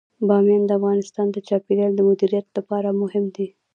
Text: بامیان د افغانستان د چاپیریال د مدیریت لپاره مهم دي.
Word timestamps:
بامیان 0.27 0.63
د 0.65 0.71
افغانستان 0.79 1.27
د 1.31 1.37
چاپیریال 1.47 1.93
د 1.95 2.01
مدیریت 2.09 2.47
لپاره 2.57 2.89
مهم 3.01 3.25
دي. 3.35 3.47